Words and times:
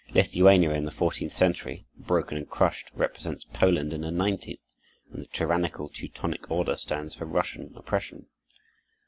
Lithuania 0.15 0.71
in 0.71 0.85
the 0.85 0.89
fourteenth 0.89 1.31
century, 1.31 1.85
broken 1.95 2.35
and 2.35 2.49
crushed, 2.49 2.89
represents 2.95 3.45
Poland 3.53 3.93
in 3.93 4.01
the 4.01 4.09
nineteenth, 4.09 4.59
and 5.11 5.21
the 5.21 5.27
tyrannical 5.27 5.89
Teutonic 5.89 6.49
Order 6.49 6.75
stands 6.75 7.13
for 7.13 7.25
Russian 7.25 7.71
oppression. 7.75 8.25